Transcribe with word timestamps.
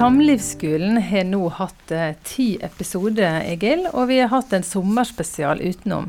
Samlivsskolen 0.00 0.96
har 0.96 1.26
nå 1.28 1.42
hatt 1.52 1.90
eh, 1.92 2.14
ti 2.24 2.54
episoder, 2.64 3.42
Egil, 3.44 3.82
og 3.92 4.06
vi 4.08 4.16
har 4.22 4.30
hatt 4.32 4.54
en 4.56 4.64
sommerspesial 4.64 5.60
utenom. 5.60 6.06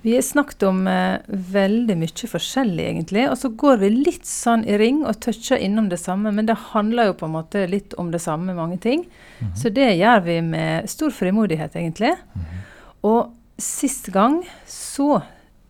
Vi 0.00 0.14
har 0.14 0.22
snakket 0.24 0.64
om 0.70 0.86
eh, 0.88 1.18
veldig 1.28 1.98
mye 2.00 2.30
forskjellig, 2.32 2.86
egentlig, 2.86 3.26
og 3.28 3.36
så 3.36 3.50
går 3.60 3.82
vi 3.82 3.90
litt 3.92 4.24
sånn 4.24 4.64
i 4.64 4.78
ring 4.80 5.02
og 5.04 5.18
toucher 5.20 5.60
innom 5.60 5.90
det 5.92 5.98
samme, 6.00 6.32
men 6.32 6.48
det 6.48 6.56
handler 6.70 7.10
jo 7.10 7.18
på 7.20 7.28
en 7.28 7.34
måte 7.34 7.66
litt 7.68 7.92
om 8.00 8.08
det 8.14 8.22
samme, 8.24 8.56
mange 8.56 8.80
ting. 8.80 9.04
Så 9.52 9.68
det 9.68 9.90
gjør 9.98 10.24
vi 10.24 10.38
med 10.48 10.88
stor 10.88 11.12
frimodighet, 11.12 11.76
egentlig. 11.76 12.14
Og 13.04 13.34
sist 13.60 14.08
gang 14.16 14.40
så 14.64 15.20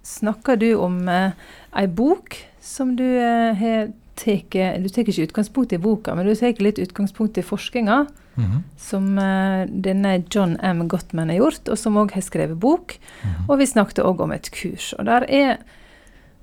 snakka 0.07 0.55
du 0.61 0.71
om 0.79 1.03
eh, 1.11 1.35
ei 1.83 1.89
bok 1.91 2.39
som 2.63 2.95
du 2.95 3.09
eh, 3.09 3.59
har 3.59 3.91
tatt 4.15 4.51
Du 4.83 4.89
tar 4.89 5.05
ikke 5.05 5.27
utgangspunkt 5.29 5.73
i 5.73 5.79
boka, 5.79 6.15
men 6.15 6.27
du 6.27 6.35
tar 6.35 6.55
litt 6.63 6.79
utgangspunkt 6.79 7.39
i 7.39 7.43
forskninga 7.43 8.07
Mhm. 8.37 8.63
som 8.77 9.19
uh, 9.19 9.67
denne 9.69 10.25
John 10.31 10.57
M. 10.61 10.89
Gottman 10.89 11.29
har 11.29 11.37
gjort, 11.37 11.69
og 11.69 11.79
som 11.79 11.99
òg 11.99 12.17
har 12.17 12.23
skrevet 12.23 12.59
bok. 12.59 12.99
Mhm. 13.23 13.49
Og 13.49 13.59
vi 13.59 13.67
snakket 13.71 14.05
òg 14.05 14.21
om 14.21 14.33
et 14.33 14.51
kurs. 14.51 14.93
Og 14.99 15.07
der 15.07 15.27
er 15.31 15.59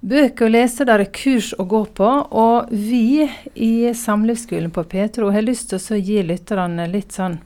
bøker 0.02 0.48
å 0.48 0.52
lese, 0.52 0.86
der 0.86 1.04
er 1.04 1.12
kurs 1.12 1.54
å 1.60 1.68
gå 1.68 1.84
på. 1.94 2.10
Og 2.32 2.72
vi 2.72 3.30
i 3.56 3.92
Samlivsskolen 3.94 4.72
på 4.72 4.88
Petro 4.88 5.32
har 5.32 5.42
lyst 5.42 5.70
til 5.70 5.80
å 5.80 6.00
gi 6.00 6.24
lytterne 6.24 6.88
litt 6.90 7.12
sånn 7.12 7.40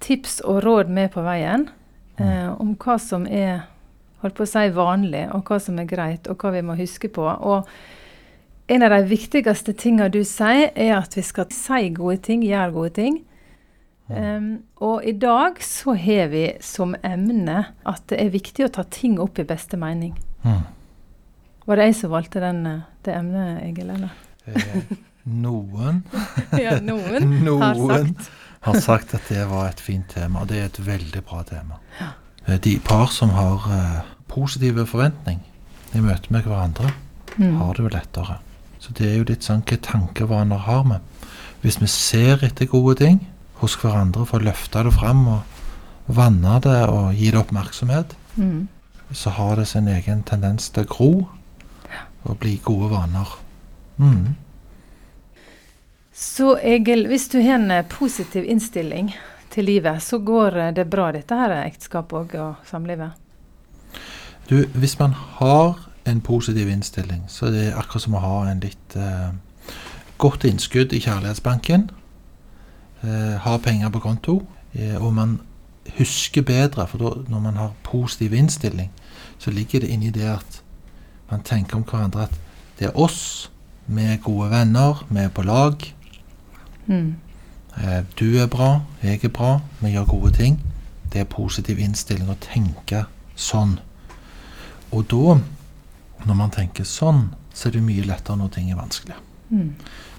tips 0.00 0.40
og 0.44 0.64
råd 0.64 0.90
med 0.90 1.12
på 1.14 1.22
veien 1.24 1.68
uh, 2.20 2.60
om 2.60 2.74
hva 2.76 2.98
som 3.00 3.26
er 3.26 3.62
holdt 4.20 4.36
på 4.36 4.44
å 4.44 4.48
si 4.48 4.68
vanlig, 4.72 5.28
og 5.34 5.44
hva 5.44 5.60
som 5.60 5.78
er 5.78 5.84
greit, 5.88 6.28
og 6.28 6.40
hva 6.40 6.50
vi 6.52 6.62
må 6.62 6.76
huske 6.76 7.08
på. 7.12 7.22
Og 7.22 7.68
en 8.68 8.82
av 8.82 8.90
de 8.94 9.02
viktigste 9.10 9.74
tingene 9.76 10.08
du 10.12 10.22
sier, 10.24 10.70
er 10.74 10.94
at 10.96 11.14
vi 11.16 11.22
skal 11.26 11.50
si 11.52 11.88
gode 11.96 12.20
ting, 12.24 12.42
gjøre 12.46 12.72
gode 12.72 12.94
ting. 12.96 13.18
Um, 14.08 14.58
og 14.84 15.04
i 15.08 15.14
dag 15.16 15.60
så 15.64 15.94
har 15.96 16.28
vi 16.28 16.42
som 16.64 16.92
emne 17.04 17.62
at 17.88 18.02
det 18.12 18.18
er 18.20 18.32
viktig 18.34 18.66
å 18.66 18.72
ta 18.72 18.82
ting 18.92 19.16
opp 19.22 19.38
i 19.40 19.46
beste 19.48 19.78
mening. 19.80 20.12
Mm. 20.44 20.62
Var 21.64 21.80
det 21.80 21.86
jeg 21.88 21.96
som 22.02 22.12
valgte 22.12 22.42
den, 22.44 22.58
eh, 22.68 22.82
det 23.06 23.14
emnet, 23.16 23.62
Egil? 23.64 23.90
eller? 23.94 24.10
Eh, 24.44 24.96
noen 25.24 26.02
ja, 26.64 26.74
noen 26.84 27.32
har 27.62 27.80
sagt. 27.80 28.28
har 28.66 28.80
sagt 28.84 29.14
at 29.16 29.30
det 29.32 29.46
var 29.48 29.70
et 29.70 29.80
fint 29.80 30.04
tema, 30.12 30.42
og 30.44 30.48
det 30.52 30.58
er 30.60 30.68
et 30.68 30.82
veldig 30.84 31.22
bra 31.24 31.40
tema. 31.48 31.80
Ja. 32.00 32.12
De 32.60 32.74
par 32.84 33.08
som 33.08 33.32
har 33.32 33.64
uh, 33.72 34.02
positive 34.28 34.84
forventning 34.86 35.40
i 35.96 36.04
møte 36.04 36.32
med 36.32 36.44
hverandre, 36.44 36.92
Mm. 37.34 37.56
har 37.58 37.72
det 37.74 37.82
jo 37.82 37.88
lettere. 37.90 38.34
Så 38.84 38.92
det 38.98 39.06
er 39.08 39.14
jo 39.16 39.28
litt 39.30 39.46
sånn 39.46 39.62
hvilke 39.62 39.80
tankevaner 39.86 40.60
har 40.66 40.82
vi. 40.84 40.98
Hvis 41.64 41.78
vi 41.80 41.88
ser 41.88 42.44
etter 42.44 42.68
gode 42.68 42.98
ting 43.00 43.22
hos 43.62 43.78
hverandre 43.80 44.26
for 44.28 44.42
å 44.42 44.48
løfte 44.50 44.82
det 44.84 44.92
fram 44.92 45.22
og 45.38 46.12
vanne 46.12 46.58
det 46.60 46.82
og 46.92 47.14
gi 47.16 47.30
det 47.32 47.40
oppmerksomhet, 47.40 48.12
Mm. 48.36 48.66
så 49.12 49.30
har 49.30 49.56
det 49.56 49.68
sin 49.70 49.86
egen 49.88 50.22
tendens 50.26 50.68
til 50.74 50.82
å 50.82 50.88
gro 50.90 51.28
og 52.24 52.38
bli 52.38 52.56
gode 52.64 52.90
vaner. 52.90 53.28
Mm. 53.96 54.34
Så 56.12 56.56
Egil, 56.58 57.06
hvis 57.06 57.28
du 57.28 57.40
har 57.40 57.60
en 57.60 57.70
eh, 57.70 57.86
positiv 57.86 58.44
innstilling 58.44 59.14
til 59.50 59.64
livet, 59.64 60.02
så 60.02 60.18
går 60.18 60.58
eh, 60.58 60.72
det 60.74 60.88
bra 60.90 61.12
dette 61.14 61.34
her 61.38 61.54
ekteskapet 61.62 62.18
og, 62.18 62.34
og 62.34 62.68
samlivet? 62.68 63.14
Du, 64.50 64.66
hvis 64.74 64.98
man 64.98 65.14
har 65.38 65.78
en 66.06 66.20
positiv 66.20 66.68
innstilling, 66.68 67.24
så 67.28 67.50
det 67.50 67.68
er 67.68 67.78
akkurat 67.78 68.02
som 68.02 68.14
å 68.14 68.22
ha 68.22 68.36
en 68.50 68.60
litt 68.60 68.96
eh, 68.96 69.32
godt 70.18 70.44
innskudd 70.44 70.92
i 70.92 71.00
kjærlighetsbanken. 71.00 71.88
Eh, 73.04 73.34
ha 73.40 73.56
penger 73.58 73.88
på 73.88 74.02
konto. 74.04 74.42
Eh, 74.74 74.96
og 75.04 75.14
man 75.14 75.40
husker 75.98 76.42
bedre, 76.42 76.86
for 76.86 76.98
da, 76.98 77.10
når 77.28 77.40
man 77.40 77.56
har 77.56 77.72
positiv 77.82 78.32
innstilling, 78.32 78.90
så 79.38 79.50
ligger 79.50 79.80
det 79.80 79.88
inni 79.88 80.10
det 80.10 80.28
at 80.28 80.62
man 81.30 81.42
tenker 81.42 81.76
om 81.76 81.84
hverandre 81.84 82.22
at 82.22 82.40
det 82.78 82.88
er 82.88 82.96
oss, 82.98 83.50
vi 83.86 84.02
er 84.02 84.16
gode 84.16 84.50
venner, 84.50 85.06
vi 85.10 85.20
er 85.20 85.28
på 85.28 85.42
lag. 85.42 85.94
Mm. 86.86 87.14
Eh, 87.76 88.04
du 88.20 88.38
er 88.38 88.46
bra, 88.46 88.80
jeg 89.02 89.24
er 89.24 89.28
bra, 89.28 89.60
vi 89.80 89.92
gjør 89.92 90.04
gode 90.04 90.32
ting. 90.32 90.60
Det 91.12 91.20
er 91.20 91.24
positiv 91.30 91.78
innstilling 91.78 92.30
å 92.30 92.38
tenke 92.40 93.04
sånn. 93.36 93.78
Og 94.90 95.04
da, 95.10 95.38
når 96.26 96.34
man 96.38 96.50
tenker 96.54 96.84
sånn, 96.88 97.34
så 97.54 97.68
er 97.68 97.72
det 97.76 97.82
mye 97.86 98.04
lettere 98.06 98.36
når 98.40 98.50
ting 98.56 98.70
er 98.72 98.78
vanskelig. 98.80 99.16
Mm. 99.50 99.74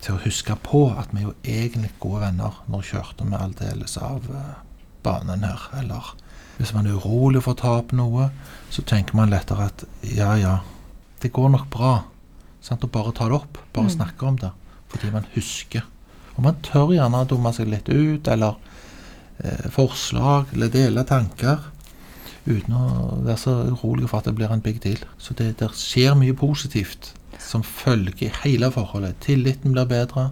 Til 0.05 0.15
å 0.15 0.21
huske 0.23 0.55
på 0.63 0.83
at 0.97 1.09
vi 1.11 1.23
er 1.23 1.27
jo 1.29 1.33
egentlig 1.43 1.89
gode 1.99 2.21
venner. 2.21 2.59
Nå 2.71 2.81
kjørte 2.85 3.25
vi 3.27 3.35
aldeles 3.39 3.97
av 3.97 4.27
eh, 4.29 4.53
banen 5.03 5.43
her. 5.43 5.65
Eller 5.79 6.13
hvis 6.57 6.73
man 6.75 6.87
er 6.87 6.95
urolig 6.99 7.41
for 7.43 7.55
å 7.55 7.59
ta 7.59 7.73
opp 7.81 7.91
noe, 7.97 8.29
så 8.71 8.83
tenker 8.87 9.17
man 9.17 9.33
lettere 9.33 9.65
at 9.71 9.83
ja, 10.07 10.35
ja, 10.39 10.59
det 11.21 11.33
går 11.35 11.49
nok 11.55 11.67
bra. 11.73 11.95
Sant? 12.61 12.83
Og 12.85 12.91
bare 12.93 13.11
ta 13.17 13.27
det 13.29 13.39
opp. 13.41 13.57
Bare 13.73 13.89
Mm. 13.89 13.95
snakke 13.97 14.25
om 14.29 14.37
det. 14.39 14.51
Fordi 14.93 15.11
man 15.11 15.25
husker. 15.35 15.83
Og 16.37 16.43
man 16.43 16.55
tør 16.61 16.93
gjerne 16.93 17.23
å 17.23 17.27
dumme 17.27 17.51
seg 17.53 17.67
litt 17.67 17.89
ut, 17.89 18.27
eller 18.27 18.55
eh, 19.43 19.69
forslag, 19.71 20.53
eller 20.53 20.69
dele 20.69 21.03
tanker. 21.03 21.59
Uten 22.45 22.73
å 22.77 22.85
være 23.25 23.37
så 23.41 23.53
urolig 23.73 24.09
for 24.09 24.21
at 24.21 24.29
det 24.29 24.35
blir 24.37 24.51
en 24.53 24.61
big 24.61 24.81
deal. 24.83 25.01
Så 25.17 25.33
det 25.37 25.55
det 25.59 25.71
skjer 25.77 26.17
mye 26.17 26.35
positivt 26.37 27.13
som 27.41 27.63
følger 27.65 28.27
i 28.27 28.33
hele 28.43 28.69
forholdet. 28.71 29.17
Tilliten 29.25 29.73
blir 29.73 29.87
bedre. 29.89 30.29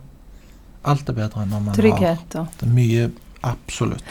Alt 0.83 1.09
er 1.09 1.17
bedre 1.17 1.45
når 1.45 1.59
man 1.59 1.71
har 1.71 1.79
Trygghet 1.79 2.37
har 2.37 2.49
det 2.59 2.67
er 2.67 2.73
mye 2.73 3.11
Absolutt. 3.43 4.03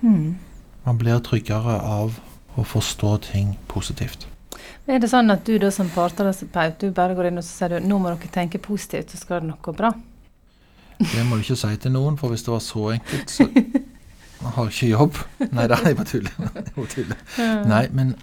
Hmm. 0.00 0.34
Man 0.82 0.98
blir 0.98 1.20
tryggere 1.22 1.76
av 1.78 2.16
å 2.58 2.64
forstå 2.66 3.12
ting 3.28 3.52
positivt. 3.70 4.26
Er 4.86 4.98
det 5.02 5.10
sånn 5.10 5.30
at 5.30 5.44
du 5.46 5.56
da 5.62 5.70
som 5.74 5.88
parterapeut 5.94 6.80
du 6.82 6.90
bare 6.94 7.14
går 7.14 7.30
inn 7.30 7.38
og 7.38 7.46
så 7.46 7.52
sier 7.52 7.76
du, 7.76 7.86
nå 7.86 7.98
må 8.02 8.10
dere 8.10 8.30
tenke 8.34 8.58
positivt, 8.62 9.14
så 9.14 9.20
skal 9.20 9.42
det 9.42 9.52
nok 9.52 9.62
gå 9.66 9.74
bra? 9.78 9.92
Det 10.98 11.24
må 11.26 11.36
du 11.36 11.44
ikke 11.44 11.58
si 11.58 11.72
til 11.82 11.94
noen, 11.94 12.16
for 12.18 12.32
hvis 12.32 12.46
det 12.46 12.52
var 12.54 12.62
så 12.64 12.84
enkelt, 12.96 13.30
så 13.30 13.46
har 14.54 14.70
ikke 14.70 14.88
jobb. 14.92 15.20
Nei 15.52 15.66
da, 15.70 15.78
jeg 15.84 15.98
bare 15.98 16.10
tuller. 16.10 17.20
Nei, 17.66 17.84
men 17.96 18.14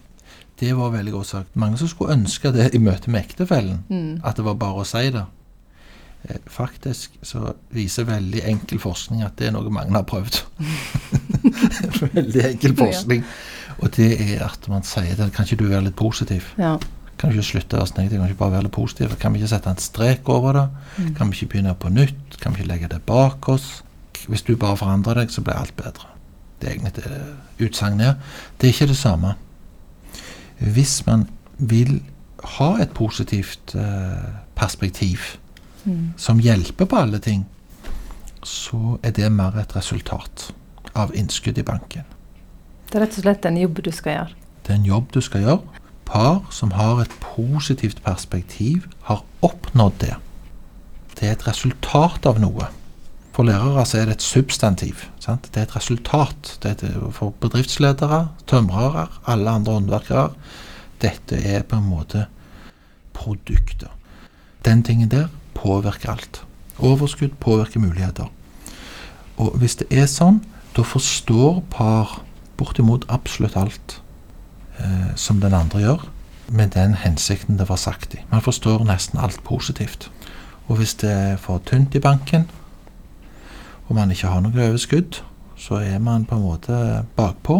det 0.60 0.74
var 0.78 0.94
veldig 0.94 1.12
godt 1.12 1.28
sagt. 1.28 1.56
Mange 1.60 1.78
som 1.82 1.90
skulle 1.92 2.14
ønske 2.16 2.52
det 2.56 2.70
i 2.74 2.82
møte 2.82 3.12
med 3.12 3.26
ektefellen. 3.26 3.84
Mm. 3.90 4.22
At 4.24 4.38
det 4.40 4.46
var 4.46 4.60
bare 4.62 4.84
å 4.84 4.88
si 4.88 5.10
det. 5.14 5.26
Eh, 6.30 6.40
Faktisk 6.48 7.18
så 7.26 7.54
viser 7.76 8.08
veldig 8.08 8.44
enkel 8.48 8.80
forskning 8.80 9.26
at 9.26 9.36
det 9.40 9.50
er 9.50 9.56
noe 9.58 9.74
mange 9.74 9.96
har 9.98 10.08
prøvd. 10.08 10.40
veldig 12.18 12.46
enkel 12.54 12.76
forskning. 12.80 13.26
Og 13.82 13.90
det 13.98 14.12
er 14.22 14.44
at 14.46 14.70
man 14.72 14.86
sier 14.88 15.18
det. 15.20 15.32
Kan 15.36 15.50
ikke 15.50 15.64
du 15.64 15.70
være 15.72 15.88
litt 15.90 16.00
positiv? 16.00 16.54
Ja. 16.62 16.78
Kan 17.18 17.32
du 17.32 17.38
ikke 17.38 17.50
slutte 17.50 17.78
å 17.78 17.82
være 17.82 17.90
så? 17.92 17.98
Kan 17.98 18.14
du 18.24 18.30
ikke 18.30 18.42
bare 18.46 18.56
være 18.58 18.68
litt 18.70 18.76
positiv? 18.76 19.18
Kan 19.20 19.34
vi 19.34 19.42
ikke 19.42 19.52
sette 19.56 19.74
en 19.74 19.82
strek 19.82 20.30
over 20.32 20.58
det? 20.60 20.68
Mm. 20.98 21.12
Kan 21.18 21.32
vi 21.32 21.40
ikke 21.42 21.52
begynne 21.56 21.76
på 21.80 21.92
nytt? 21.94 22.40
Kan 22.42 22.56
vi 22.56 22.64
ikke 22.64 22.72
legge 22.72 22.94
det 22.94 23.04
bak 23.10 23.50
oss? 23.52 23.82
Hvis 24.30 24.46
du 24.48 24.56
bare 24.56 24.80
forandrer 24.80 25.20
deg, 25.20 25.34
så 25.34 25.44
blir 25.44 25.60
alt 25.60 25.76
bedre. 25.76 26.13
Det 26.64 26.72
egentlig 26.72 27.68
utsagnet 27.68 28.08
er. 28.08 28.16
Det 28.58 28.70
er 28.70 28.74
ikke 28.74 28.88
det 28.94 28.98
samme. 28.98 29.36
Hvis 30.60 31.06
man 31.06 31.28
vil 31.58 32.02
ha 32.58 32.70
et 32.82 32.92
positivt 32.96 33.76
eh, 33.76 34.30
perspektiv 34.56 35.38
Mm. 35.86 36.14
som 36.18 36.40
hjelper 36.40 36.86
på 36.86 36.96
alle 36.96 37.20
ting, 37.20 37.46
så 38.44 38.98
er 39.04 39.12
det 39.12 39.32
mer 39.32 39.58
et 39.60 39.76
resultat 39.76 40.54
av 40.96 41.12
innskudd 41.16 41.58
i 41.58 41.64
banken. 41.64 42.06
Det 42.88 42.96
er 42.96 43.06
rett 43.06 43.18
og 43.18 43.26
slett 43.26 43.46
en 43.46 43.58
jobb 43.58 43.82
du 43.84 43.92
skal 43.92 44.14
gjøre. 44.14 44.36
Det 44.64 44.72
er 44.72 44.80
en 44.80 44.86
jobb 44.88 45.10
du 45.14 45.22
skal 45.22 45.44
gjøre. 45.44 45.82
Par 46.06 46.46
som 46.52 46.72
har 46.72 47.02
et 47.02 47.16
positivt 47.20 48.04
perspektiv, 48.04 48.88
har 49.10 49.24
oppnådd 49.42 50.00
det. 50.00 50.16
Det 51.20 51.28
er 51.28 51.32
et 51.36 51.48
resultat 51.48 52.26
av 52.26 52.40
noe. 52.40 52.70
For 53.34 53.44
lærere 53.44 53.86
så 53.90 53.98
er 53.98 54.06
det 54.06 54.20
et 54.20 54.22
substantiv. 54.22 55.08
Sant? 55.20 55.48
Det 55.50 55.58
er 55.58 55.66
et 55.66 55.76
resultat. 55.76 56.58
Det 56.64 56.84
er 56.84 57.10
for 57.12 57.34
bedriftsledere, 57.42 58.28
tømrere, 58.48 59.08
alle 59.28 59.50
andre 59.50 59.74
håndverkere. 59.74 60.30
Dette 61.02 61.42
er 61.42 61.66
på 61.66 61.80
en 61.82 61.90
måte 61.90 62.28
produkter. 63.14 63.90
Den 64.66 64.84
tingen 64.84 65.10
der 65.10 65.28
påvirker 65.54 66.12
alt. 66.12 66.44
Overskudd 66.78 67.40
påvirker 67.40 67.80
muligheter. 67.80 68.30
Og 69.38 69.58
hvis 69.58 69.76
det 69.82 69.90
er 69.90 70.06
sånn, 70.06 70.44
da 70.78 70.86
forstår 70.86 71.64
par 71.74 72.20
bortimot 72.58 73.06
absolutt 73.10 73.58
alt 73.58 74.02
eh, 74.78 75.14
som 75.16 75.42
den 75.42 75.54
andre 75.58 75.82
gjør, 75.82 76.10
med 76.54 76.76
den 76.78 76.94
hensikten 77.02 77.58
det 77.58 77.70
var 77.70 77.82
sagt 77.82 78.14
i. 78.14 78.22
Man 78.30 78.46
forstår 78.46 78.86
nesten 78.86 79.20
alt 79.20 79.42
positivt. 79.44 80.12
Og 80.68 80.78
hvis 80.78 80.94
det 81.02 81.10
er 81.12 81.40
for 81.42 81.64
tynt 81.66 81.96
i 81.96 82.02
banken, 82.04 82.46
og 83.90 83.96
man 83.96 84.12
ikke 84.12 84.28
har 84.32 84.42
noe 84.42 84.68
overskudd, 84.70 85.20
så 85.60 85.80
er 85.84 86.00
man 86.00 86.26
på 86.26 86.36
en 86.36 86.46
måte 86.46 86.78
bakpå. 87.18 87.60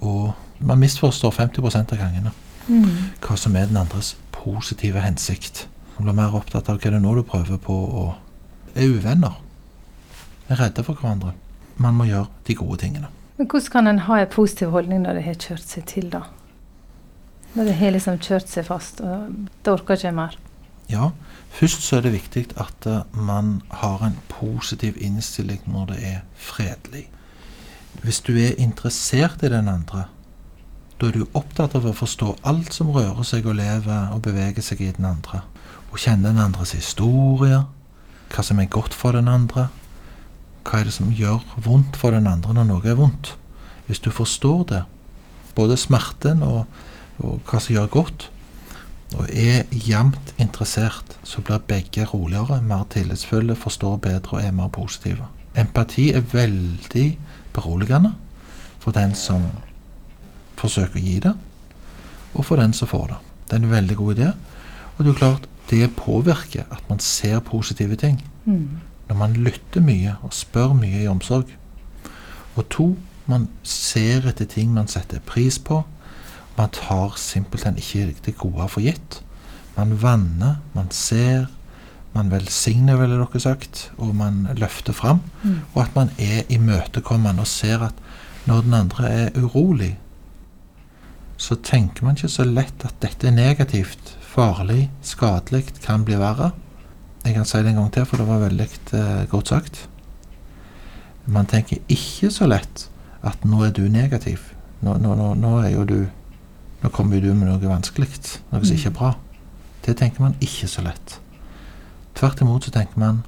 Og 0.00 0.34
man 0.60 0.78
misforstår 0.80 1.30
50% 1.34 1.92
av 1.92 1.98
gangene 1.98 2.32
Mm. 2.68 3.12
hva 3.22 3.36
som 3.38 3.54
er 3.56 3.66
den 3.66 3.76
andres 3.76 4.16
positive 4.32 4.98
hensikt. 5.00 5.68
Man 5.98 6.04
blir 6.08 6.16
mer 6.18 6.34
opptatt 6.34 6.68
av 6.68 6.78
hva 6.80 6.90
det 6.90 6.94
er 6.98 7.00
nå 7.00 7.14
du 7.14 7.22
prøver 7.22 7.58
på 7.62 7.72
å 7.72 8.14
er 8.74 8.88
uvenner. 8.90 9.36
er 10.50 10.56
redde 10.56 10.82
for 10.84 10.94
hverandre. 10.94 11.32
Man 11.78 11.94
må 11.94 12.04
gjøre 12.06 12.26
de 12.46 12.54
gode 12.54 12.78
tingene. 12.78 13.06
Men 13.38 13.46
hvordan 13.46 13.70
kan 13.72 13.86
en 13.86 13.98
ha 13.98 14.18
en 14.20 14.26
positiv 14.26 14.70
holdning 14.70 15.02
når 15.02 15.14
det 15.14 15.24
har 15.24 15.34
kjørt 15.34 15.62
seg 15.68 15.84
til, 15.86 16.10
da? 16.10 16.22
Når 17.54 17.64
det 17.64 17.74
har 17.74 17.90
liksom 17.92 18.18
kjørt 18.18 18.48
seg 18.48 18.64
fast, 18.66 19.00
og 19.00 19.32
det 19.64 19.72
orker 19.72 19.94
ikke 19.94 20.12
mer? 20.14 20.36
Ja, 20.88 21.10
først 21.50 21.82
så 21.82 21.96
er 21.96 22.06
det 22.06 22.14
viktig 22.14 22.46
at 22.62 22.86
eh, 22.86 23.02
man 23.12 23.62
har 23.82 24.04
en 24.06 24.18
positiv 24.28 24.96
innstilling 25.00 25.62
når 25.66 25.86
det 25.92 25.98
er 26.02 26.20
fredelig. 26.34 27.08
Hvis 28.02 28.20
du 28.20 28.36
er 28.36 28.58
interessert 28.58 29.42
i 29.42 29.50
den 29.50 29.68
andre, 29.68 30.04
da 31.00 31.08
er 31.08 31.16
du 31.16 31.26
opptatt 31.34 31.74
av 31.76 31.86
å 31.88 31.94
forstå 31.96 32.36
alt 32.48 32.72
som 32.72 32.92
rører 32.94 33.24
seg 33.26 33.48
og 33.48 33.58
lever 33.58 34.12
og 34.14 34.22
beveger 34.24 34.64
seg 34.64 34.80
i 34.80 34.92
den 34.96 35.08
andre. 35.08 35.42
Og 35.90 35.98
kjenne 36.00 36.30
den 36.30 36.40
andres 36.40 36.72
historie, 36.76 37.64
hva 38.32 38.44
som 38.44 38.60
er 38.60 38.70
godt 38.72 38.94
for 38.94 39.16
den 39.16 39.28
andre. 39.28 39.68
Hva 40.66 40.80
er 40.80 40.88
det 40.88 40.96
som 40.96 41.12
gjør 41.12 41.44
vondt 41.62 41.98
for 41.98 42.14
den 42.16 42.28
andre 42.30 42.54
når 42.56 42.70
noe 42.70 42.88
er 42.88 42.98
vondt? 42.98 43.34
Hvis 43.86 44.02
du 44.02 44.10
forstår 44.10 44.64
det, 44.70 44.82
både 45.56 45.76
smerten 45.78 46.42
og, 46.44 46.64
og 47.22 47.38
hva 47.48 47.60
som 47.62 47.76
gjør 47.76 47.92
godt, 47.92 48.30
og 49.16 49.30
er 49.32 49.64
jevnt 49.72 50.34
interessert, 50.38 51.16
så 51.24 51.40
blir 51.40 51.62
begge 51.68 52.04
roligere, 52.04 52.60
mer 52.62 52.84
tillitsfulle, 52.92 53.56
forstår 53.56 53.96
bedre 54.04 54.36
og 54.36 54.44
er 54.44 54.52
mer 54.52 54.68
positive. 54.68 55.28
Empati 55.56 56.10
er 56.12 56.26
veldig 56.32 57.06
beroligende 57.56 58.12
for 58.78 58.92
den 58.92 59.14
som 59.16 59.48
forsøker 60.60 61.00
å 61.00 61.04
gi 61.04 61.16
det, 61.24 61.32
og 62.36 62.44
for 62.44 62.60
den 62.60 62.76
som 62.76 62.90
får 62.90 63.06
det. 63.14 63.20
Det 63.46 63.56
er 63.56 63.64
en 63.64 63.70
veldig 63.70 63.96
god 63.96 64.18
idé. 64.18 64.30
Og 64.96 65.04
det 65.04 65.12
er 65.12 65.18
klart, 65.18 65.48
det 65.70 65.96
påvirker 65.96 66.68
at 66.70 66.88
man 66.90 67.00
ser 67.00 67.40
positive 67.40 67.96
ting. 67.96 68.20
Mm. 68.44 68.78
Når 69.08 69.16
man 69.16 69.32
lytter 69.32 69.80
mye 69.80 70.16
og 70.22 70.34
spør 70.34 70.74
mye 70.76 71.02
i 71.04 71.08
omsorg. 71.08 71.50
Og 72.56 72.68
to, 72.70 72.96
man 73.26 73.48
ser 73.62 74.26
etter 74.28 74.48
ting 74.50 74.72
man 74.74 74.88
setter 74.90 75.22
pris 75.26 75.58
på. 75.58 75.82
Man 76.56 76.72
tar 76.72 77.16
simpelthen 77.20 77.76
ikke 77.76 78.14
det 78.24 78.36
gode 78.40 78.68
for 78.72 78.84
gitt. 78.84 79.20
Man 79.76 79.92
vanner, 80.00 80.56
man 80.72 80.90
ser, 80.90 81.50
man 82.16 82.30
velsigner, 82.32 82.96
ville 82.96 83.18
dere 83.20 83.40
sagt, 83.40 83.90
og 83.98 84.14
man 84.16 84.46
løfter 84.56 84.96
fram. 84.96 85.20
Mm. 85.42 85.58
Og 85.74 85.82
at 85.82 85.96
man 85.96 86.10
er 86.18 86.48
imøtekommende 86.48 87.44
og 87.44 87.50
ser 87.50 87.84
at 87.90 88.02
når 88.46 88.62
den 88.64 88.74
andre 88.74 89.10
er 89.10 89.36
urolig, 89.36 89.96
så 91.36 91.58
tenker 91.60 92.06
man 92.06 92.16
ikke 92.16 92.32
så 92.32 92.46
lett 92.48 92.84
at 92.86 92.96
dette 93.02 93.28
er 93.28 93.36
negativt, 93.36 94.14
farlig, 94.24 94.86
skadelig, 95.04 95.66
kan 95.84 96.06
bli 96.06 96.16
verre. 96.20 96.54
Jeg 97.26 97.34
kan 97.34 97.44
si 97.44 97.60
det 97.60 97.74
en 97.74 97.82
gang 97.82 97.92
til, 97.92 98.06
for 98.08 98.22
det 98.22 98.28
var 98.28 98.44
veldig 98.46 98.68
eh, 98.96 99.24
godt 99.28 99.52
sagt. 99.52 99.88
Man 101.26 101.48
tenker 101.50 101.82
ikke 101.92 102.30
så 102.30 102.46
lett 102.48 102.86
at 103.26 103.44
nå 103.44 103.64
er 103.66 103.74
du 103.74 103.82
negativ. 103.90 104.52
Nå, 104.80 104.94
nå, 105.02 105.16
nå, 105.18 105.32
nå 105.34 105.56
er 105.64 105.72
jo 105.74 105.84
du 105.88 105.98
Nå 106.86 106.92
kommer 106.94 107.18
du 107.18 107.32
med 107.34 107.48
noe 107.48 107.66
vanskelig, 107.66 108.06
noe 108.52 108.62
som 108.62 108.76
ikke 108.76 108.92
er 108.92 108.94
bra. 108.94 109.08
Det 109.82 109.96
tenker 109.98 110.22
man 110.22 110.36
ikke 110.38 110.68
så 110.70 110.84
lett. 110.86 111.16
Tvert 112.14 112.44
imot 112.44 112.62
så 112.62 112.70
tenker 112.76 113.00
man 113.02 113.24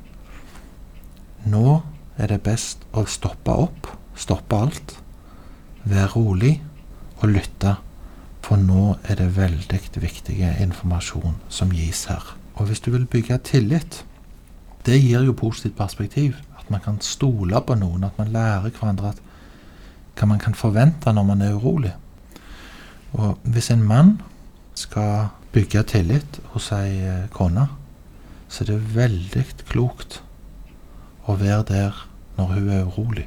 nå 1.42 1.80
er 2.22 2.30
det 2.30 2.38
best 2.46 2.86
å 2.94 3.02
stoppe 3.10 3.58
opp, 3.66 3.90
stoppe 4.14 4.62
alt, 4.62 4.94
være 5.82 6.06
rolig 6.14 6.52
og 7.18 7.34
lytte. 7.34 7.74
For 8.46 8.62
nå 8.62 8.94
er 9.02 9.18
det 9.24 9.32
veldig 9.34 9.82
viktig 10.06 10.38
informasjon 10.62 11.42
som 11.50 11.74
gis 11.74 12.06
her. 12.12 12.36
Og 12.54 12.70
hvis 12.70 12.86
du 12.86 12.92
vil 12.94 13.10
bygge 13.10 13.42
tillit, 13.42 14.04
det 14.86 15.02
gir 15.02 15.26
jo 15.26 15.34
positivt 15.34 15.74
perspektiv. 15.82 16.38
At 16.62 16.70
man 16.70 16.86
kan 16.86 17.02
stole 17.02 17.58
på 17.58 17.74
noen, 17.74 18.06
at 18.06 18.22
man 18.22 18.30
lærer 18.30 18.70
hverandre 18.70 19.16
at, 19.16 19.24
hva 20.14 20.30
man 20.30 20.38
kan 20.46 20.54
forvente 20.54 21.10
når 21.10 21.34
man 21.34 21.42
er 21.42 21.58
urolig. 21.58 21.98
Og 23.12 23.38
hvis 23.42 23.70
en 23.70 23.82
mann 23.82 24.20
skal 24.74 25.28
bygge 25.52 25.82
tillit 25.82 26.40
hos 26.52 26.70
ei 26.76 27.00
eh, 27.00 27.28
kone, 27.32 27.66
så 28.48 28.64
er 28.64 28.72
det 28.72 28.94
veldig 28.94 29.44
klokt 29.68 30.20
å 31.28 31.36
være 31.36 31.64
der 31.68 32.04
når 32.36 32.52
hun 32.54 32.68
er 32.72 32.84
urolig. 32.84 33.26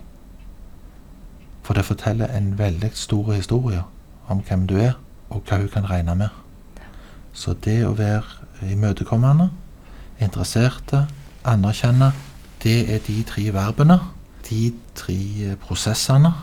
For 1.61 1.77
det 1.77 1.85
forteller 1.85 2.31
en 2.33 2.53
veldig 2.57 2.91
stor 2.97 3.33
historie 3.33 3.83
om 4.31 4.41
hvem 4.47 4.67
du 4.67 4.77
er, 4.79 4.93
og 5.29 5.43
hva 5.47 5.59
hun 5.61 5.69
kan 5.73 5.89
regne 5.89 6.15
med. 6.15 6.29
Så 7.33 7.53
det 7.53 7.81
å 7.85 7.93
være 7.97 8.71
imøtekommende, 8.71 9.49
interesserte, 10.21 11.05
anerkjenne, 11.47 12.11
det 12.63 12.79
er 12.93 12.99
de 13.07 13.21
tre 13.25 13.47
verbene, 13.53 13.99
de 14.49 14.71
tre 14.95 15.17
eh, 15.51 15.57
prosessene, 15.57 16.33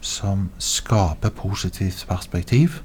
som 0.00 0.50
skaper 0.58 1.28
positivt 1.34 2.06
perspektiv. 2.08 2.80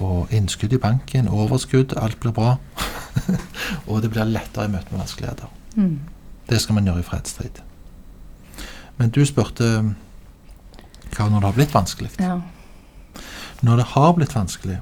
Og 0.00 0.28
innskudd 0.30 0.72
i 0.72 0.78
banken, 0.78 1.28
overskudd, 1.28 1.94
alt 1.96 2.20
blir 2.20 2.32
bra. 2.36 2.56
og 3.88 4.02
det 4.02 4.10
blir 4.12 4.28
lettere 4.28 4.68
i 4.68 4.72
møte 4.72 4.92
med 4.92 5.00
vanskeligheter. 5.00 5.48
Mm. 5.76 5.98
Det 6.48 6.60
skal 6.60 6.74
man 6.78 6.86
gjøre 6.86 7.00
i 7.02 7.08
fredstid. 7.08 7.62
Men 8.98 9.10
du 9.14 9.24
spurte 9.26 9.66
hva 11.16 11.26
når 11.28 11.40
det 11.40 11.48
har 11.48 11.56
blitt 11.56 11.74
vanskelig. 11.74 12.10
Ja. 12.20 12.40
Når 13.62 13.80
det 13.80 13.86
har 13.94 14.12
blitt 14.14 14.34
vanskelig, 14.36 14.78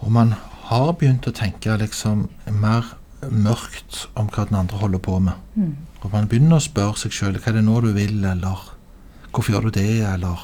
og 0.00 0.12
man 0.12 0.34
har 0.68 0.92
begynt 0.98 1.26
å 1.28 1.34
tenke 1.34 1.76
liksom 1.80 2.26
mer 2.50 2.88
mørkt 3.30 4.06
om 4.18 4.28
hva 4.32 4.44
den 4.48 4.58
andre 4.58 4.78
holder 4.80 5.02
på 5.02 5.18
med, 5.22 5.34
Mm. 5.56 5.76
og 6.02 6.12
man 6.12 6.28
begynner 6.28 6.56
å 6.58 6.64
spørre 6.66 6.96
seg 6.98 7.12
sjøl 7.12 7.38
hva 7.38 7.48
er 7.48 7.52
det 7.58 7.64
nå 7.64 7.80
du 7.80 7.92
vil, 7.92 8.24
eller 8.24 8.58
hvorfor 9.36 9.52
gjør 9.52 9.68
du 9.68 9.74
det, 9.76 10.00
eller 10.08 10.40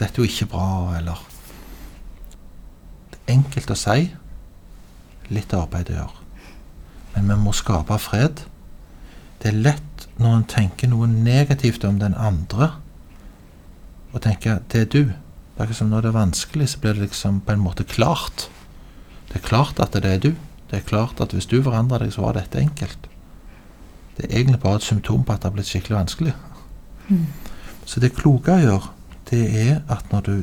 dette 0.00 0.16
er 0.16 0.22
jo 0.24 0.28
ikke 0.28 0.48
bra, 0.54 0.96
eller 0.96 1.26
Det 3.10 3.18
er 3.26 3.34
enkelt 3.36 3.70
å 3.70 3.76
si, 3.76 4.08
litt 5.30 5.52
arbeid 5.54 5.90
å 5.92 5.98
gjøre. 5.98 6.22
Men 7.14 7.28
vi 7.28 7.36
må 7.44 7.52
skape 7.54 7.98
fred. 8.00 8.40
Det 9.42 9.50
er 9.50 9.60
lett 9.66 10.06
når 10.18 10.36
en 10.36 10.46
tenker 10.48 10.88
noe 10.90 11.06
negativt 11.10 11.84
om 11.84 12.00
den 12.00 12.16
andre, 12.16 12.72
å 14.10 14.18
tenke 14.18 14.58
det 14.72 14.80
er 14.80 14.88
du. 14.90 15.02
Det 15.12 15.62
er 15.62 15.68
ikke 15.68 15.78
som 15.78 15.92
når 15.92 16.02
det 16.02 16.10
er 16.10 16.16
vanskelig, 16.16 16.68
så 16.72 16.80
blir 16.82 16.96
det 16.96 17.04
liksom 17.04 17.42
på 17.46 17.54
en 17.54 17.62
måte 17.62 17.86
klart. 17.86 18.48
Det 19.28 19.38
er 19.38 19.46
klart 19.46 19.78
at 19.78 19.94
det 19.94 20.08
er 20.08 20.24
du. 20.24 20.32
Det 20.70 20.80
er 20.80 20.88
klart 20.88 21.20
at 21.20 21.34
hvis 21.36 21.46
du 21.46 21.60
forandrer 21.62 22.02
deg, 22.02 22.14
så 22.14 22.24
var 22.24 22.38
dette 22.38 22.58
enkelt. 22.58 23.06
Det 24.16 24.26
er 24.26 24.40
egentlig 24.40 24.60
bare 24.64 24.80
et 24.80 24.88
symptom 24.88 25.22
på 25.22 25.32
at 25.32 25.44
det 25.44 25.50
har 25.50 25.54
blitt 25.54 25.70
skikkelig 25.70 25.98
vanskelig. 26.00 26.34
Mm. 27.10 27.26
Så 27.90 27.98
det 27.98 28.12
kloke 28.14 28.54
å 28.54 28.62
gjøre, 28.62 28.90
det 29.30 29.40
er 29.58 29.80
at 29.90 30.12
når 30.12 30.26
du 30.28 30.34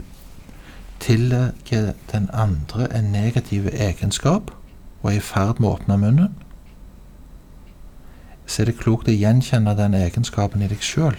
tillegger 1.00 1.94
den 2.12 2.25
andre 2.36 2.89
en 2.98 3.12
negativ 3.13 3.70
egenskap, 3.72 4.51
og 5.00 5.12
er 5.13 5.20
i 5.20 5.24
ferd 5.24 5.62
med 5.62 5.70
å 5.70 5.77
åpne 5.77 5.96
munnen, 6.01 6.34
så 8.48 8.63
er 8.63 8.72
det 8.72 8.80
klokt 8.82 9.08
å 9.08 9.16
gjenkjenne 9.16 9.75
den 9.80 9.96
egenskapen 9.96 10.63
i 10.63 10.68
deg 10.72 10.84
sjøl. 10.84 11.16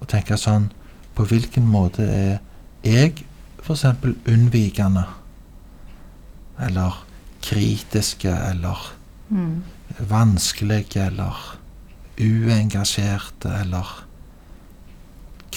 Og 0.00 0.08
tenke 0.08 0.36
sånn 0.38 0.70
På 1.18 1.24
hvilken 1.26 1.64
måte 1.66 2.04
er 2.06 2.36
jeg 2.86 3.24
f.eks. 3.58 3.82
unnvikende? 4.30 5.02
Eller 6.62 7.00
kritiske, 7.42 8.30
eller 8.30 8.92
Mm. 9.30 9.64
vanskelige, 9.98 11.06
eller 11.06 11.58
uengasjerte, 12.20 13.50
eller 13.60 14.07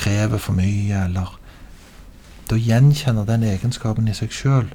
krever 0.01 0.41
for 0.41 0.57
mye, 0.57 1.05
eller 1.05 1.37
Da 2.51 2.57
gjenkjenner 2.59 3.23
den 3.23 3.45
egenskapen 3.47 4.09
i 4.11 4.13
seg 4.17 4.33
sjøl 4.35 4.73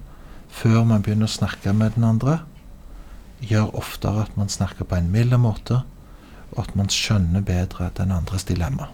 før 0.49 0.87
man 0.89 1.03
begynner 1.05 1.29
å 1.29 1.35
snakke 1.35 1.75
med 1.77 1.93
den 1.99 2.07
andre, 2.09 2.39
gjør 3.45 3.75
oftere 3.77 4.23
at 4.23 4.37
man 4.39 4.49
snakker 4.49 4.89
på 4.89 4.97
en 4.97 5.11
mild 5.13 5.37
måte, 5.43 5.83
og 6.55 6.63
at 6.63 6.73
man 6.79 6.89
skjønner 6.89 7.45
bedre 7.45 7.91
den 7.99 8.15
andres 8.17 8.47
dilemma. 8.49 8.89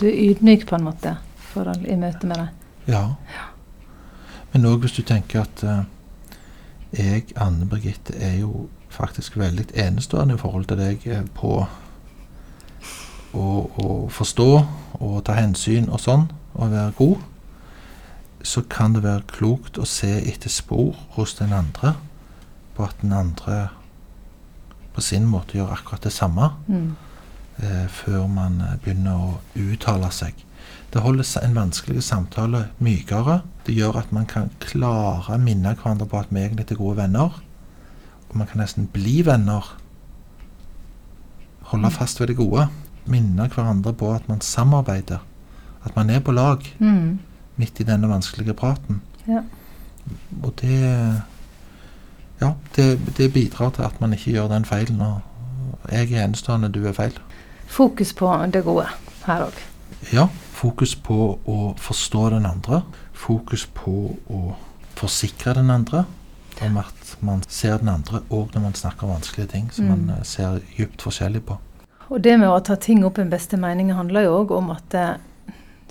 Du 0.00 0.06
er 0.08 0.16
ydmyk 0.30 0.64
på 0.70 0.78
en 0.78 0.86
måte 0.86 1.18
forhold, 1.52 1.84
i 1.84 1.96
møte 2.00 2.30
med 2.30 2.40
det. 2.40 2.48
Ja. 2.94 3.04
Men 4.52 4.66
òg 4.70 4.84
hvis 4.84 4.96
du 4.96 5.02
tenker 5.06 5.44
at 5.44 5.64
eh, 5.66 5.82
jeg, 6.96 7.26
Anne 7.36 7.68
Birgitte, 7.68 8.16
er 8.16 8.40
jo 8.40 8.68
faktisk 8.90 9.36
veldig 9.38 9.68
enestående 9.78 10.34
i 10.34 10.40
forhold 10.40 10.66
til 10.70 10.80
deg 10.80 11.06
eh, 11.06 11.26
på 11.36 11.52
å, 13.36 13.46
å 13.84 13.90
forstå 14.10 14.48
og 15.00 15.24
ta 15.24 15.36
hensyn 15.38 15.88
og 15.88 16.00
sånn, 16.02 16.28
og 16.54 16.72
være 16.72 16.92
god, 16.98 17.16
så 18.42 18.62
kan 18.68 18.94
det 18.94 19.02
være 19.04 19.26
klokt 19.28 19.78
å 19.78 19.84
se 19.88 20.10
etter 20.20 20.52
spor 20.52 20.96
hos 21.16 21.34
den 21.40 21.52
andre, 21.52 21.94
på 22.76 22.86
at 22.86 23.00
den 23.02 23.12
andre 23.12 23.68
på 24.94 25.02
sin 25.04 25.26
måte 25.28 25.58
gjør 25.58 25.74
akkurat 25.76 26.04
det 26.04 26.12
samme 26.12 26.50
Mm. 26.68 26.96
eh, 27.62 27.88
før 27.88 28.26
man 28.26 28.62
begynner 28.82 29.12
å 29.14 29.40
uttale 29.54 30.10
seg. 30.10 30.34
Det 30.92 31.02
holder 31.02 31.44
en 31.44 31.54
vanskelig 31.54 32.02
samtale 32.02 32.68
mykere. 32.80 33.42
Det 33.66 33.74
gjør 33.74 33.98
at 33.98 34.12
man 34.12 34.26
kan 34.26 34.50
klare 34.60 35.34
å 35.34 35.38
minne 35.38 35.74
hverandre 35.74 36.06
på 36.08 36.18
at 36.18 36.26
vi 36.30 36.40
egentlig 36.40 36.70
er 36.70 36.76
gode 36.76 36.96
venner. 36.96 37.42
Og 38.30 38.36
man 38.36 38.46
kan 38.46 38.58
nesten 38.60 38.86
bli 38.86 39.22
venner 39.22 39.76
Holde 41.70 41.90
fast 41.90 42.18
ved 42.20 42.26
det 42.26 42.36
gode. 42.36 42.68
Minne 43.10 43.48
hverandre 43.48 43.92
på 43.92 44.12
at 44.14 44.28
man 44.28 44.40
samarbeider. 44.40 45.18
At 45.84 45.96
man 45.96 46.10
er 46.10 46.20
på 46.20 46.32
lag 46.32 46.64
Mm. 46.78 47.18
midt 47.56 47.80
i 47.80 47.84
denne 47.84 48.08
vanskelige 48.08 48.54
praten. 48.54 49.00
Ja. 49.28 49.42
Og 50.42 50.54
det 50.60 51.22
Ja, 52.40 52.52
det, 52.76 52.98
det 53.16 53.32
bidrar 53.32 53.70
til 53.70 53.82
at 53.82 54.00
man 54.00 54.12
ikke 54.12 54.30
gjør 54.32 54.48
den 54.48 54.64
feilen. 54.64 55.00
Og 55.00 55.20
jeg 55.92 56.12
er 56.12 56.24
enestående, 56.24 56.68
du 56.72 56.86
er 56.88 56.92
feil. 56.92 57.12
Fokus 57.66 58.12
på 58.16 58.30
det 58.52 58.64
gode 58.64 58.86
her 59.26 59.44
òg. 59.44 59.58
Ja, 60.12 60.24
fokus 60.56 60.94
på 60.96 61.38
å 61.46 61.74
forstå 61.78 62.30
den 62.30 62.46
andre. 62.46 62.82
Fokus 63.12 63.66
på 63.66 64.16
å 64.30 64.54
forsikre 64.96 65.54
den 65.54 65.70
andre 65.70 66.04
om 66.62 66.76
at 66.76 67.16
man 67.20 67.42
ser 67.48 67.76
den 67.78 67.88
andre 67.88 68.20
òg 68.30 68.54
når 68.54 68.60
man 68.62 68.74
snakker 68.74 69.04
om 69.06 69.14
vanskelige 69.14 69.48
ting 69.52 69.70
som 69.72 69.84
Mm. 69.84 69.90
man 70.06 70.16
eh, 70.16 70.24
ser 70.24 70.60
djupt 70.78 71.02
forskjellig 71.02 71.42
på. 71.44 71.58
Og 72.10 72.18
det 72.20 72.36
med 72.40 72.50
å 72.50 72.60
ta 72.66 72.74
ting 72.76 73.04
opp 73.06 73.18
i 73.18 73.22
den 73.22 73.30
beste 73.30 73.58
mening 73.60 73.92
handler 73.94 74.26
jo 74.26 74.38
òg 74.40 74.54
om 74.56 74.72
at 74.74 74.94
eh, 74.98 75.12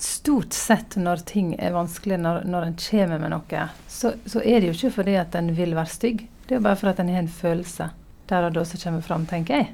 stort 0.03 0.55
sett 0.55 0.97
når 0.99 1.23
ting 1.29 1.53
er 1.55 1.75
vanskelig, 1.75 2.19
når, 2.19 2.43
når 2.43 2.67
en 2.67 2.75
kommer 2.83 3.21
med 3.23 3.33
noe, 3.33 3.63
så, 3.87 4.13
så 4.27 4.43
er 4.43 4.59
det 4.59 4.69
jo 4.71 4.75
ikke 4.75 4.97
fordi 4.99 5.15
at 5.19 5.35
en 5.39 5.53
vil 5.55 5.77
være 5.77 5.93
stygg. 5.93 6.25
Det 6.43 6.57
er 6.57 6.59
jo 6.59 6.67
bare 6.67 6.79
for 6.81 6.91
at 6.91 6.99
en 6.99 7.11
har 7.13 7.23
en 7.23 7.31
følelse 7.31 7.89
der 8.29 8.49
og 8.49 8.53
da 8.57 8.65
som 8.67 8.83
kommer 8.83 9.05
fram, 9.05 9.25
tenker 9.29 9.61
jeg. 9.61 9.71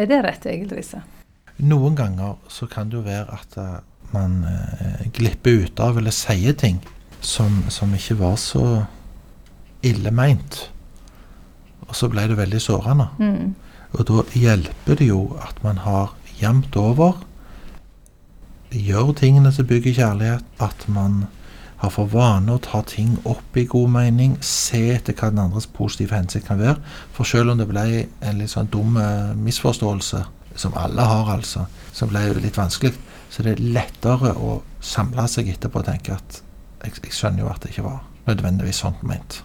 Er 0.00 0.08
det 0.10 0.20
rett, 0.26 0.50
Egil 0.50 0.72
Riise? 0.72 1.02
Noen 1.62 1.94
ganger 1.96 2.36
så 2.50 2.66
kan 2.66 2.90
det 2.90 2.98
jo 2.98 3.06
være 3.06 3.38
at 3.38 3.58
eh, 3.60 3.80
man 4.12 4.42
eh, 4.48 5.08
glipper 5.14 5.62
ut 5.66 5.80
av 5.84 5.98
eller 6.00 6.14
sier 6.14 6.56
ting 6.58 6.82
som, 7.22 7.62
som 7.70 7.92
ikke 7.94 8.18
var 8.18 8.38
så 8.40 8.64
ille 9.86 10.10
meint. 10.14 10.64
Og 11.86 11.94
så 11.96 12.08
ble 12.10 12.26
det 12.30 12.38
veldig 12.38 12.60
sårende. 12.62 13.12
Mm. 13.22 13.52
Og 13.92 14.06
da 14.08 14.24
hjelper 14.36 14.98
det 14.98 15.10
jo 15.10 15.26
at 15.42 15.60
man 15.64 15.82
har 15.84 16.14
jevnt 16.40 16.76
over 16.80 17.20
Gjør 18.72 19.10
tingene 19.12 19.50
som 19.52 19.66
bygger 19.68 19.92
kjærlighet. 19.92 20.44
At 20.64 20.86
man 20.88 21.26
har 21.82 21.90
for 21.92 22.08
vane 22.08 22.54
å 22.54 22.60
ta 22.62 22.82
ting 22.86 23.18
opp 23.28 23.56
i 23.58 23.66
god 23.68 23.90
mening. 23.92 24.36
Se 24.40 24.80
etter 24.94 25.16
hva 25.18 25.28
den 25.32 25.42
andres 25.42 25.66
positive 25.66 26.16
hensikt 26.16 26.48
kan 26.48 26.60
være. 26.62 26.78
For 27.12 27.28
selv 27.28 27.52
om 27.52 27.60
det 27.60 27.68
ble 27.68 27.84
en 28.24 28.40
litt 28.40 28.54
sånn 28.54 28.70
dum 28.72 28.96
eh, 28.96 29.34
misforståelse, 29.36 30.22
som 30.56 30.76
alle 30.78 31.04
har 31.08 31.34
altså, 31.36 31.66
som 31.92 32.12
ble 32.12 32.26
litt 32.40 32.56
vanskelig, 32.56 32.94
så 33.32 33.44
det 33.44 33.56
er 33.56 33.64
lettere 33.76 34.34
å 34.36 34.60
samle 34.80 35.24
seg 35.28 35.48
etterpå 35.52 35.80
og 35.80 35.88
tenke 35.88 36.16
at 36.16 36.42
jeg, 36.82 36.98
jeg 37.00 37.16
skjønner 37.16 37.44
jo 37.44 37.52
at 37.52 37.64
det 37.64 37.72
ikke 37.72 37.88
var 37.88 38.02
nødvendigvis 38.28 38.84
sånn 38.84 39.00
ment. 39.08 39.42